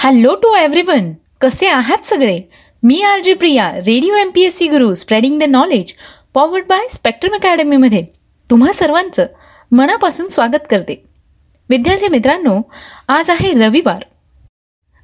[0.00, 2.40] Hello to everyone कसे आहात सगळे?
[2.82, 5.92] मी R J Priya radio M P S C guru spreading the knowledge
[6.34, 8.04] powered by spectrum अकॅडमीमध्ये
[8.50, 9.26] तुम्हा सर्वांचं
[9.72, 11.04] मनापासून स्वागत करते.
[11.68, 12.60] विद्यार्थी मित्रांनो
[13.08, 14.04] आज आहे रविवार.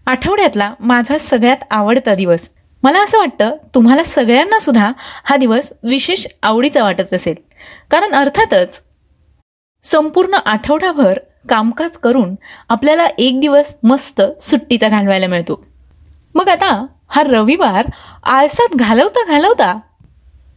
[0.07, 2.51] आठवड्यातला माझा सगळ्यात आवडता दिवस.
[2.83, 4.93] मला असं वाटतं तुम्हाला सगळ्यांना सुद्धा
[5.25, 7.35] हा दिवस विशेष आवडीचा वाटत असेल.
[7.91, 8.83] कारण अर्थातच
[9.83, 11.19] संपूर्ण आठवडाभर
[11.49, 12.35] कामकाज करून
[12.69, 15.65] आपल्याला एक दिवस मस्त सुट्टीचा घालवायला मिळतो.
[16.35, 17.87] मग आता हा रविवार
[18.23, 19.79] आळसात घालवता घालवता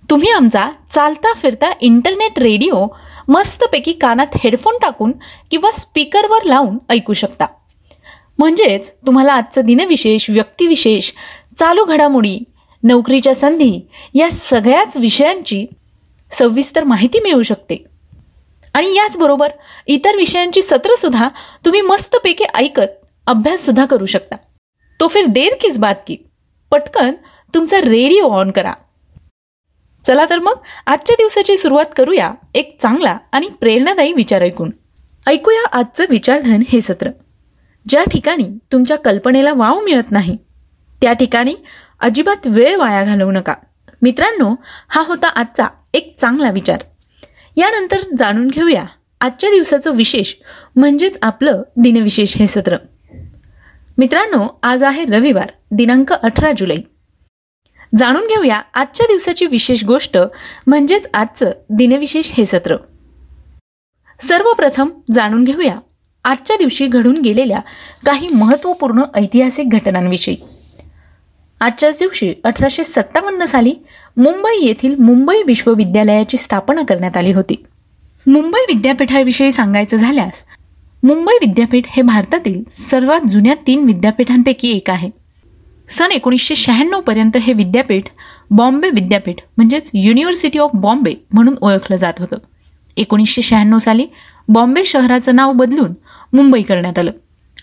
[0.09, 2.88] तुम्ही आमचा चालता फिरता इंटरनेट रेडिओ
[3.27, 5.11] मस्तपैकी कानात हेडफोन टाकून
[5.52, 7.45] किंवा स्पीकरवर लावून ऐकू शकता.
[8.39, 11.11] म्हणजेच तुम्हाला आजचं दिनविशेष व्यक्तिविशेष
[11.58, 12.39] चालू घडामोडी
[12.83, 13.80] नोकरीच्या संधी
[14.13, 15.66] या सगळ्याच विषयांची
[16.31, 17.83] सविस्तर माहिती मिळू शकते.
[18.77, 19.52] आणि याचबरोबर
[19.88, 21.30] इतर विषयांची सत्रंसुद्धा
[21.66, 24.36] तुम्ही मस्तपैकी ऐकत अभ्याससुद्धा करू शकता.
[25.00, 26.17] तो फिर देर किस बात की?
[26.72, 27.13] पटकन
[27.53, 28.73] तुमचा रेडिओ ऑन करा.
[30.06, 30.53] चला तर मग
[30.86, 34.72] आजच्या दिवसाची सुरुवात करूया एक चांगला आणि प्रेरणादायी विचार ऐकून.
[35.28, 37.09] ऐकूया आजचं विचारधन हे सत्र.
[37.89, 40.38] ज्या ठिकाणी तुमच्या कल्पनेला वाव मिळत नाही
[41.02, 41.56] त्या ठिकाणी
[42.00, 43.53] अजिबात वेळ वाया घालवू नका.
[44.02, 44.56] मित्रांनो
[44.89, 46.78] हा होता आजचा एक चांगला विचार.
[47.58, 48.83] यानंतर जाणून घेऊया
[49.22, 50.33] आजच्या दिवसाचं विशेष
[50.75, 52.77] म्हणजेच आपलं दिनविशेष हे सत्र.
[53.97, 56.75] मित्रांनो आज आहे रविवार दिनांक अठरा जुलै.
[57.97, 60.17] जाणून घेऊया आजच्या दिवसाची विशेष गोष्ट
[60.67, 62.75] म्हणजेच आजचं दिनविशेष हे सत्र.
[64.22, 65.75] सर्वप्रथम जाणून घेऊया
[66.23, 67.59] आजच्या दिवशी घडून गेलेल्या
[68.05, 70.38] काही महत्त्वपूर्ण ऐतिहासिक घटनांविषयी.
[71.59, 73.73] आजच्याच दिवशी अठराशे सत्तावन्न साली
[74.17, 77.63] मुंबई येथील मुंबई विश्वविद्यालयाची स्थापना करण्यात आली होती.
[78.27, 80.44] मुंबई विद्यापीठाविषयी सांगायचं झाल्यास
[81.03, 85.09] मुंबई विद्यापीठ हे भारतातील सर्वात जुन्या तीन विद्यापीठांपैकी एक आहे.
[85.89, 88.03] सन एकोणीसशे शहाण्णव पर्यंत हे विद्यापीठ
[88.52, 92.38] बॉम्बे विद्यापीठ म्हणजेच युनिव्हर्सिटी ऑफ बॉम्बे म्हणून ओळखलं जात होतं.
[92.97, 94.06] एकोणीसशे शहाण्णव साली
[94.47, 95.91] बॉम्बे शहराचं नाव बदलून
[96.34, 97.12] मुंबई करण्यात आलं.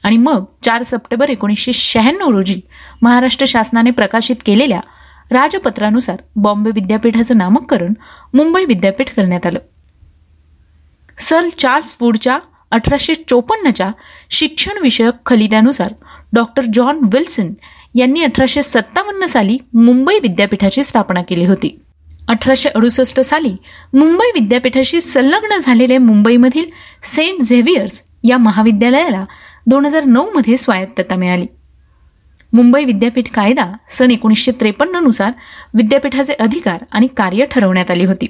[0.05, 2.61] आणि मग चार सप्टेंबर एकोणीसशे शहाण्णव रोजी
[3.03, 4.81] महाराष्ट्र शासनाने प्रकाशित केलेल्या
[5.31, 7.93] राजपत्रानुसार बॉम्बे विद्यापीठाचं नामकरण
[8.35, 9.59] मुंबई विद्यापीठ करण्यात आलं.
[11.19, 12.39] सर चार्ल्स वूडच्या
[12.71, 13.91] अठराशे चोपन्नच्या
[14.31, 15.93] शिक्षणविषयक खलिद्यानुसार
[16.33, 17.53] डॉक्टर जॉन विल्सन
[17.95, 21.77] यांनी अठराशे सत्तावन्न साली मुंबई विद्यापीठाची स्थापना केली होती.
[22.29, 23.57] अठराशे अडुसष्ट साली
[23.95, 26.65] मुंबई विद्यापीठाशी संलग्न झालेले मुंबईमधील
[27.03, 29.25] सेंट झेव्हियर्स या महाविद्यालयाला
[29.67, 31.47] दोन हजार नऊमध्ये स्वायत्तता मिळाली.
[32.53, 35.33] मुंबई विद्यापीठ कायदा सन एकोणीसशे त्रेपन्ननुसार
[35.75, 38.27] विद्यापीठाचे अधिकार आणि कार्य ठरवण्यात आली होती.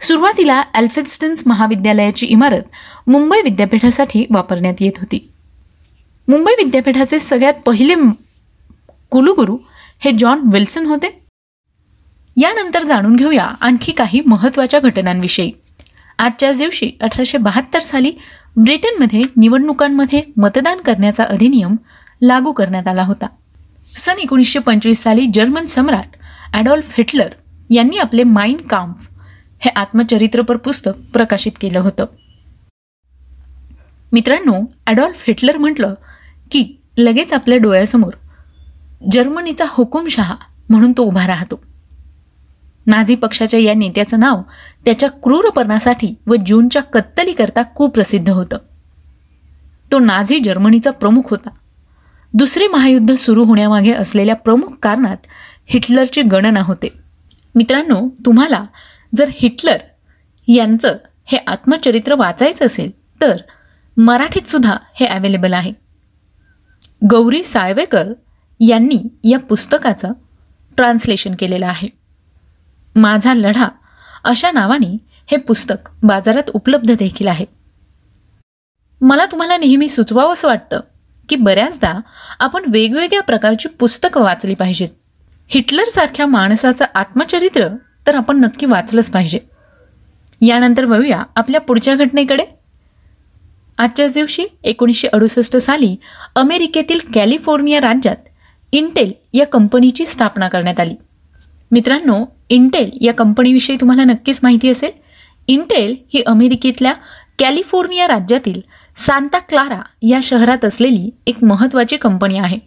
[0.00, 2.62] सुरुवातीला अल्फेन्स्टन्स महाविद्यालयाची इमारत
[3.06, 5.32] मुंबई विद्यापीठासाठी वापरण्यात येत होती.
[6.28, 7.94] मुंबई विद्यापीठाचे सगळ्यात पहिले
[9.10, 9.58] कुलगुरू
[10.00, 11.18] हे जॉन विल्सन होते.
[12.36, 15.52] यानंतर जाणून घेऊया आणखी काही महत्त्वाच्या घटनांविषयी.
[16.18, 18.10] आजच्याच दिवशी अठराशे बहात्तर साली
[18.56, 21.76] ब्रिटनमध्ये निवडणुकांमध्ये मतदान करण्याचा अधिनियम
[22.22, 23.26] लागू करण्यात आला होता.
[23.84, 26.16] सन एकोणीसशे पंचवीस साली जर्मन सम्राट
[26.54, 27.28] ॲडॉल्फ हिटलर
[27.70, 29.08] यांनी आपले माइंड काम्फ
[29.60, 32.06] हे आत्मचरित्रपर पुस्तक प्रकाशित केलं होतं.
[34.12, 34.54] मित्रांनो
[34.86, 35.94] ॲडॉल्फ हिटलर म्हटलं
[36.52, 36.64] की
[36.98, 38.12] लगेच आपल्या डोळ्यासमोर
[39.12, 40.34] जर्मनीचा हुकुमशहा
[40.70, 41.60] म्हणून तो उभा राहतो.
[42.86, 44.42] नाझी पक्षाच्या या नेत्याचं नाव
[44.88, 48.58] त्याच्या क्रूरपणासाठी व जूनच्या कत्तलीकरता कुप्रसिद्ध होतं.
[49.92, 51.48] तो नाझी जर्मनीचा प्रमुख होता.
[52.34, 55.16] दुसरे महायुद्ध सुरू होण्यामागे असलेल्या प्रमुख कारणात
[55.66, 56.88] हिटलरची गणना होते.
[57.54, 58.64] मित्रांनो तुम्हाला
[59.14, 59.76] जर हिटलर
[60.48, 60.96] यांचं
[61.26, 62.90] हे आत्मचरित्र वाचायचं असेल
[63.20, 63.36] तर
[63.96, 65.72] मराठीत सुद्धा हे अवेलेबल आहे.
[67.10, 68.06] गौरी साळवेकर
[68.60, 70.12] यांनी या पुस्तकाचं
[70.76, 71.88] ट्रान्सलेशन केलेलं आहे.
[72.96, 73.68] माझा लढा
[74.28, 77.44] अशा नावाने हे पुस्तक बाजारात उपलब्ध देखील आहे.
[79.00, 80.80] मला तुम्हाला नेहमी सुचवावंसं वाटतं
[81.28, 82.00] की बऱ्याचदा
[82.40, 84.88] आपण वेगवेगळ्या प्रकारची पुस्तकं वाचली पाहिजेत.
[85.48, 87.68] हिटलरसारख्या माणसाचं आत्मचरित्र
[88.06, 89.38] तर आपण नक्की वाचलंच पाहिजे.
[90.40, 92.44] यानंतर वळूया आपल्या पुढच्या घटनेकडे.
[93.78, 95.96] आजच्याच दिवशी एकोणीसशे अडुसष्ट साली
[96.36, 98.28] अमेरिकेतील कॅलिफोर्निया राज्यात
[98.72, 100.94] इंटेल या कंपनीची स्थापना करण्यात आली.
[101.70, 104.90] मित्रांनो इंटेल या कंपनीविषयी तुम्हाला नक्कीच माहिती असेल.
[105.46, 106.94] इंटेल ही अमेरिकेतल्या
[107.38, 108.60] कॅलिफोर्निया राज्यातील
[108.96, 112.58] सांता क्लारा या शहरात असलेली एक महत्त्वाची कंपनी आहे.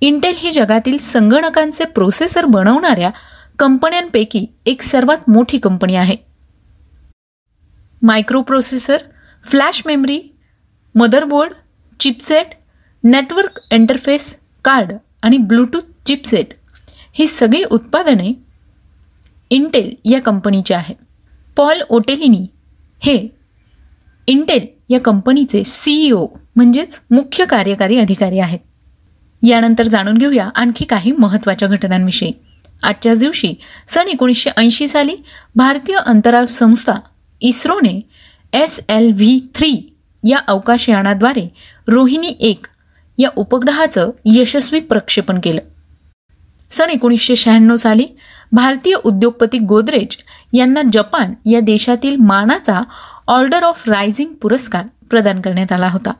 [0.00, 3.10] इंटेल ही जगातील संगणकांचे प्रोसेसर बनवणाऱ्या
[3.58, 6.16] कंपन्यांपैकी एक सर्वात मोठी कंपनी आहे.
[8.42, 8.96] Microprocessor
[9.44, 10.22] flash memory
[10.94, 11.52] motherboard
[12.00, 12.46] chipset
[13.04, 14.92] network interface card
[15.22, 16.46] आणि ब्लूटूथ चिपसेट
[17.12, 18.32] ही सगळी उत्पादने
[19.50, 20.94] इंटेल या कंपनीची आहे
[21.56, 22.46] पॉल ओटेलिनी
[23.02, 23.28] हे
[24.26, 26.26] इंटेल या कंपनीचे सीईओ
[26.56, 28.58] म्हणजेच मुख्य कार्यकारी अधिकारी आहेत.
[29.42, 32.32] यानंतर जाणून घेऊया आणखी काही महत्त्वाच्या घटनांविषयी.
[32.82, 33.54] आजच्याच दिवशी
[33.88, 35.16] सन एकोणीसशे ऐंशी साली
[35.54, 36.94] भारतीय अंतराळ संस्था
[37.40, 38.00] इस्रोने
[38.52, 39.94] एस एल व्ही थ्री
[40.28, 41.48] या अवकाशयानाद्वारे
[41.88, 42.66] रोहिणी एक
[43.18, 45.60] या उपग्रहाचं यशस्वी प्रक्षेपण केलं.
[46.72, 48.06] सन एकोणीसशे शहाण्णव साली
[48.52, 50.16] भारतीय उद्योगपती गोदरेज
[50.52, 52.80] यांना जपान या देशातील मानाचा
[53.26, 56.12] ऑर्डर ऑफ रायझिंग पुरस्कार प्रदान करण्यात आला होता.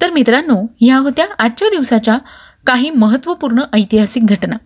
[0.00, 2.18] तर मित्रांनो ह्या होत्या आजच्या दिवसाच्या
[2.66, 4.56] काही महत्त्वपूर्ण ऐतिहासिक घटना.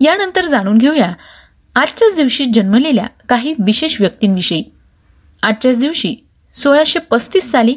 [0.00, 1.12] यानंतर जाणून घेऊया
[1.74, 4.62] आजच्याच दिवशी जन्मलेल्या काही विशेष व्यक्तींविषयी.
[5.42, 6.16] आजच्याच दिवशी
[6.52, 7.76] सोळाशे पस्तीस साली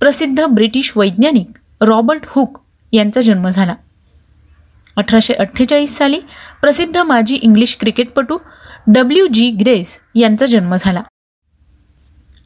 [0.00, 1.50] प्रसिद्ध ब्रिटिश वैज्ञानिक
[1.80, 2.58] रॉबर्ट हुक
[2.92, 3.74] यांचा जन्म झाला.
[5.00, 6.18] अठराशे अठ्ठेचाळीस साली
[6.60, 8.38] प्रसिद्ध माजी इंग्लिश क्रिकेटपटू
[8.86, 11.02] डब्ल्यू जी ग्रेस यांचा जन्म झाला.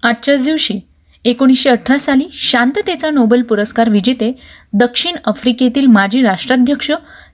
[0.02, 0.80] आजच्याच दिवशी
[1.24, 4.32] एकोणीसशे अठरा साली शांततेचा नोबेल पुरस्कार विजेते
[4.72, 6.90] दक्षिण आफ्रिकेतील माजी राष्ट्राध्यक्ष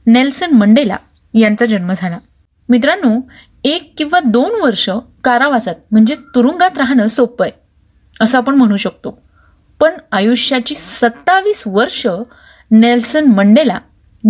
[0.07, 0.97] नेल्सन मंडेला
[1.35, 2.19] यांचा जन्म झाला.
[2.69, 3.19] मित्रांनो
[3.65, 4.89] एक किंवा दोन वर्ष
[5.25, 7.53] कारावासात म्हणजे तुरुंगात राहणं सोपं आहे
[8.21, 9.19] असं आपण म्हणू शकतो.
[9.81, 12.07] पण आयुष्याची सत्तावीस वर्ष
[12.71, 13.79] नेल्सन मंडेला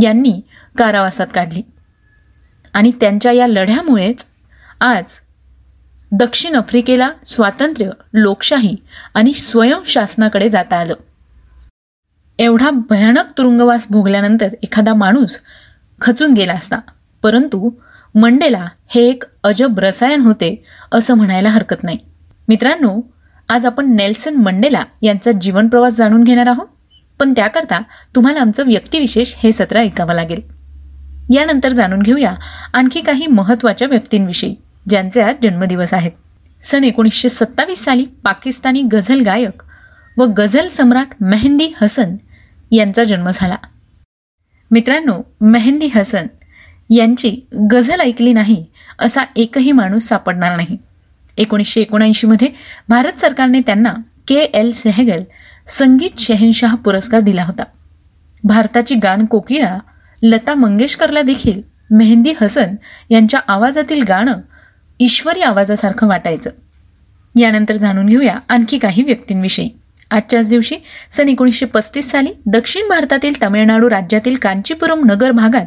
[0.02, 0.40] यांनी
[0.78, 1.62] कारावासात काढली.
[2.72, 4.26] आणि त्यांच्या या लढ्यामुळेच
[4.80, 5.04] आज
[6.12, 8.76] दक्षिण आफ्रिकेला स्वातंत्र्य लोकशाही
[9.14, 10.94] आणि स्वयंशासनाकडे जाता आलं.
[12.38, 15.40] एवढा भयानक तुरुंगवास भोगल्यानंतर एखादा माणूस
[16.00, 16.76] खचून गेला असता.
[17.22, 17.70] परंतु
[18.14, 21.98] मंडेला हे एक अजब रसायन होते असं म्हणायला हरकत नाही.
[22.48, 23.00] मित्रांनो
[23.48, 26.66] आज आपण नेल्सन मंडेला यांचा जीवनप्रवास जाणून घेणार आहोत.
[27.18, 27.82] पण त्याकरता
[28.14, 30.59] तुम्हाला आमचं व्यक्तिविशेष हे सत्र ऐकावं लागेल.
[31.30, 32.34] यानंतर जाणून घेऊया
[32.72, 34.54] आणखी काही महत्त्वाच्या व्यक्तींविषयी
[34.88, 36.12] ज्यांचे आज जन्मदिवस आहेत.
[36.62, 39.62] सन एकोणीसशे सत्तावीस साली पाकिस्तानी गझल गायक
[40.16, 42.16] व गझल सम्राट मेहंदी हसन
[42.70, 43.56] यांचा जन्म झाला.
[44.70, 46.26] मित्रांनो मेहंदी हसन
[46.90, 47.36] यांची
[47.72, 48.66] गझल ऐकली नाही
[48.98, 50.76] असा एकही माणूस सापडणार नाही.
[51.36, 52.48] एकोणीसशे एकोणऐंशीमध्ये
[52.88, 53.94] भारत सरकारने त्यांना
[54.28, 55.22] के एल सेहगल
[55.68, 57.62] संगीत शहेनशाह पुरस्कार दिला होता.
[58.44, 59.78] भारताची गाण कोकिळा
[60.22, 62.74] लता मंगेशकरला देखील मेहंदी हसन
[63.10, 64.40] यांच्या आवाजातील गाणं
[65.00, 66.50] ईश्वरी आवाजासारखं वाटायचं.
[67.38, 69.68] यानंतर जाणून घेऊया आणखी काही व्यक्तींविषयी.
[70.10, 70.76] आजच्याच दिवशी
[71.10, 75.66] सन एकोणीसशे पस्तीस साली दक्षिण भारतातील तमिळनाडू राज्यातील कांचीपुरम नगर भागात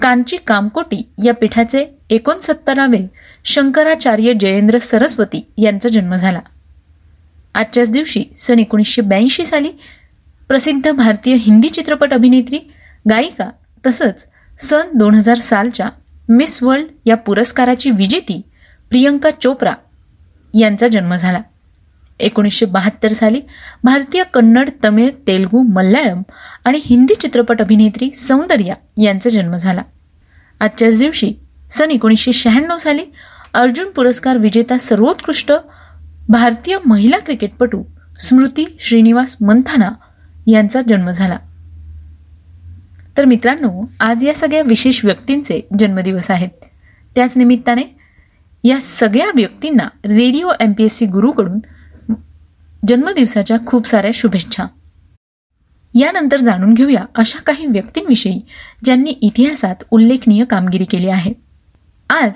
[0.00, 3.06] कांची कामकोटी या पीठाचे एकोणसत्तरावे
[3.44, 6.40] शंकराचार्य जयेंद्र सरस्वती यांचा जन्म झाला.
[7.54, 9.70] आजच्याच दिवशी सन एकोणीसशे ब्याऐंशी साली
[10.48, 12.58] प्रसिद्ध भारतीय हिंदी चित्रपट अभिनेत्री
[13.10, 13.48] गायिका
[13.88, 14.26] तसंच
[14.58, 15.88] सन दोन हजार सालच्या
[16.28, 18.42] मिस वर्ल्ड या पुरस्काराची विजेती
[18.90, 19.72] प्रियंका चोप्रा
[20.54, 21.40] यांचा जन्म झाला.
[22.20, 23.40] एकोणीसशे बहात्तर साली
[23.84, 26.22] भारतीय कन्नड तमिळ तेलगू मल्याळम
[26.64, 29.82] आणि हिंदी चित्रपट अभिनेत्री सौंदर्या यांचा जन्म झाला.
[30.60, 31.34] आजच्याच दिवशी
[31.70, 33.04] सन एकोणीसशे शहाण्णव साली
[33.54, 35.52] अर्जुन पुरस्कार विजेता सर्वोत्कृष्ट
[36.28, 37.82] भारतीय महिला क्रिकेटपटू
[38.18, 39.90] स्मृती श्रीनिवास मंथाना
[40.46, 41.38] यांचा जन्म झाला.
[43.18, 46.64] तर मित्रांनो आज या सगळ्या विशेष व्यक्तींचे जन्मदिवस आहेत.
[47.14, 47.82] त्याच निमित्ताने
[48.64, 51.58] या सगळ्या व्यक्तींना radio M P S C गुरुकडून
[52.88, 54.64] जन्मदिवसाच्या खूप साऱ्या शुभेच्छा.
[55.94, 58.40] यानंतर जाणून घेऊया अशा काही व्यक्तींविषयी
[58.84, 61.32] ज्यांनी इतिहासात उल्लेखनीय कामगिरी केली आहे.
[62.10, 62.32] आज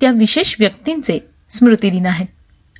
[0.00, 1.18] त्या विशेष व्यक्तींचे
[1.50, 2.26] स्मृतिदिन आहेत.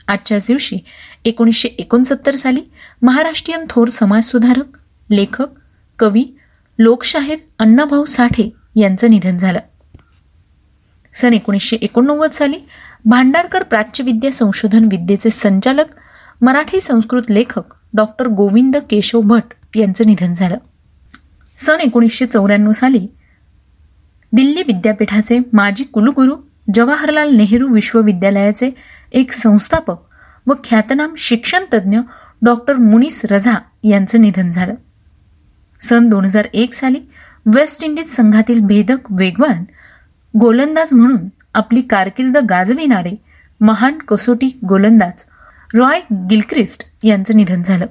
[0.08, 0.78] आजच्याच दिवशी
[1.24, 2.60] एकोणीसशे एकोणसत्तर साली
[3.02, 4.78] महाराष्ट्रीयन थोर समाजसुधारक
[5.10, 5.46] लेखक
[5.98, 6.24] कवी
[6.78, 9.58] लोकशाहीर अण्णाभाऊ साठे यांचं निधन झालं.
[11.12, 12.58] सन एकोणीसशे एकोणनव्वद साली
[13.04, 15.84] भांडारकर प्राच्यविद्या संशोधन विद्येचे संचालक
[16.42, 17.62] मराठी संस्कृत लेखक
[17.94, 20.56] डॉक्टर गोविंद केशव भट यांचं निधन झालं.
[21.56, 23.06] सन एकोणीसशे चौऱ्याण्णव साली
[24.32, 26.36] दिल्ली विद्यापीठाचे माजी कुलगुरू
[26.74, 28.70] जवाहरलाल नेहरू विश्वविद्यालयाचे
[29.12, 29.96] एक संस्थापक
[30.46, 31.98] व ख्यातनाम शिक्षणतज्ज्ञ
[32.42, 33.54] डॉक्टर मुनीस रझा
[33.84, 34.74] यांचं निधन झालं.
[35.84, 37.00] सन दोन हजार एक साली
[37.46, 39.64] वेस्ट इंडिज संघातील भेदक वेगवान
[40.34, 43.14] गोलंदाज म्हणून आपली कारकिर्द गाजविणारे
[43.60, 45.24] महान कसोटी गोलंदाज
[45.74, 46.00] रॉय
[46.30, 47.86] गिलक्रिस्ट यांचं निधन झालं.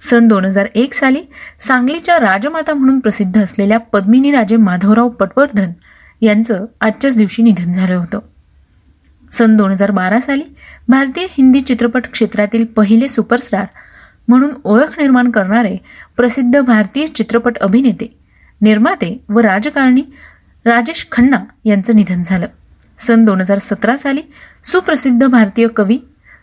[0.00, 1.22] सन दोन हजार एक साली
[1.60, 5.72] सांगलीच्या राजमाता म्हणून प्रसिद्ध असलेल्या पद्मिनी राजे माधवराव पटवर्धन
[6.20, 8.18] यांचं आजच्याच दिवशी निधन झालं होतं.
[9.32, 10.44] सन दोन हजार बारा साली
[10.88, 13.66] भारतीय हिंदी चित्रपट क्षेत्रातील पहिले सुपरस्टार
[14.28, 15.76] म्हणून ओळख निर्माण करणारे
[16.16, 18.18] प्रसिद्ध भारतीय चित्रपट अभिनेते
[18.60, 20.02] निर्माते व राजकारणी
[20.64, 22.46] राजेश खन्ना यांचं निधन झालं.
[22.98, 24.22] सन दोन हजार सतरा साली
[24.64, 25.98] सुप्रसिद्ध भारतीय कवी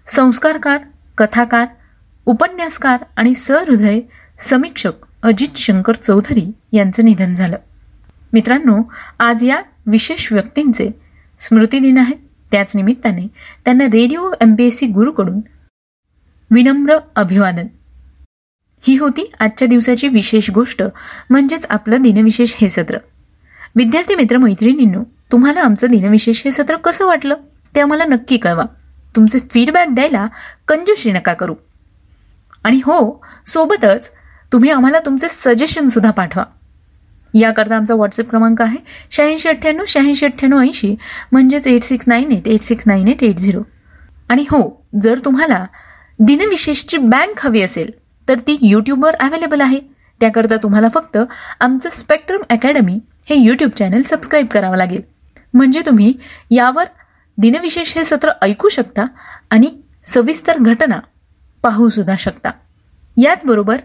[0.08, 0.78] संस्कारकार
[1.18, 1.66] कथाकार
[2.26, 4.00] उपन्यासकार आणि सहृदय
[4.40, 7.58] समीक्षक अजित शंकर चौधरी यांचं निधन झालं.
[8.34, 8.82] मित्रांनो
[9.20, 10.90] आज या विशेष व्यक्तींचे
[11.40, 12.18] स्मृतिदिन आहेत.
[12.52, 13.28] त्याच निमित्ताने
[13.66, 15.40] त्यांना radio M P S C गुरुकडून
[16.54, 17.68] विनम्र अभिवादन.
[18.82, 20.84] ही होती आजच्या दिवसाची विशेष गोष्ट
[21.30, 22.98] म्हणजेच आपलं दिनविशेष हे सत्र.
[23.76, 27.36] विद्यार्थी मित्र मैत्रिणींनो तुम्हाला आमचं दिनविशेष हे सत्र कसं वाटलं?
[27.76, 28.64] ते आम्हाला नक्की कळवा.
[29.16, 30.28] तुमचे फीडबॅक द्यायला
[30.68, 31.56] कंजूशी नका करू.
[32.64, 34.12] आणि हो सोबतच
[34.54, 36.44] तुम्ही आम्हाला तुमचे सजेशनसुद्धा पाठवा.
[37.34, 38.78] याकरता आमचा व्हॉट्सअप क्रमांक आहे
[39.12, 40.96] शहाऐंशी अठ्ठ्याण्णव शहाऐंशी अठ्ठ्याण्णव ऐंशी
[41.32, 43.62] म्हणजेच eight six nine eight eight six nine eight eight zero
[44.30, 45.66] आणि हो जर तुम्हाला
[46.20, 47.92] दिनविशेषची बँक हवी असेल
[48.28, 49.80] तर ती यूट्यूबवर अवेलेबल आहे.
[50.22, 51.18] त्याकरता तुम्हाला फक्त
[51.60, 55.02] आमचं स्पेक्ट्रम अकॅडमी हे यूट्यूब चॅनल सबस्क्राईब करावं लागेल.
[55.54, 56.14] म्हणजे तुम्ही
[56.52, 56.86] यावर
[57.38, 59.06] दिनविशेष हे सत्र ऐकू शकता
[59.52, 59.70] आणि
[60.04, 61.00] सविस्तर घटना
[61.64, 62.50] पाहूसुद्धा शकता.
[63.18, 63.78] याचबरोबर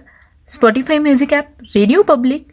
[0.49, 2.47] Spotify music app radio public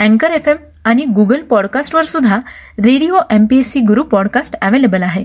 [0.00, 2.38] अँकर एफ एम आणि गुगल पॉडकास्टवर सुद्धा
[2.78, 5.24] radio M P S C guru podcast available आहे.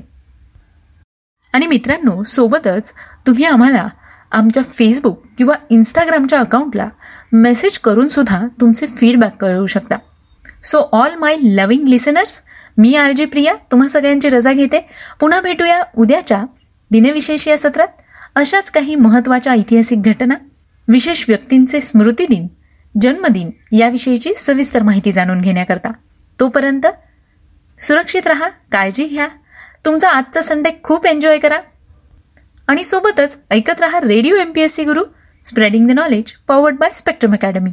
[1.57, 2.93] आणि मित्रांनो सोबतच
[3.27, 3.87] तुम्ही आम्हाला
[4.31, 6.89] आमच्या फेसबुक किंवा इंस्टाग्रामच्या अकाउंटला
[7.33, 9.95] मेसेज करूनसुद्धा तुमचे फीडबॅक कळवू शकता.
[10.63, 12.41] So all my loving listeners
[12.77, 14.89] me R J Priya तुम्हा सगळ्यांची रजा घेते.
[15.19, 16.43] पुन्हा भेटूया उद्याच्या
[16.91, 17.87] दिनविशेष या सत्रात.
[18.35, 20.35] अशाच काही महत्त्वाच्या ऐतिहासिक घटना
[20.87, 22.47] विशेष व्यक्तींचे स्मृतिदिन
[23.01, 25.89] जन्मदिन याविषयीची सविस्तर माहिती जाणून घेण्याकरता.
[26.39, 26.87] तोपर्यंत
[27.81, 29.27] सुरक्षित रहा काळजी घ्या.
[29.85, 31.59] तुमचा आजचा संडे खूप एन्जॉय करा.
[32.67, 35.03] आणि सोबतच ऐकत रहा radio M P S C guru
[35.45, 37.71] spreading the knowledge powered by spectrum academy